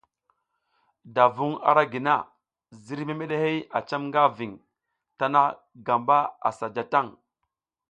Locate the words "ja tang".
6.75-7.09